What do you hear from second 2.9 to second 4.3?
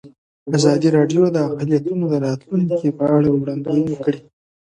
په اړه وړاندوینې کړې.